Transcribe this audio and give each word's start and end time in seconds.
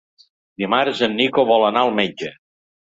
Dimarts 0.63 1.03
en 1.09 1.15
Nico 1.21 1.47
vol 1.53 1.69
anar 1.71 1.87
al 1.87 1.97
metge. 2.03 2.37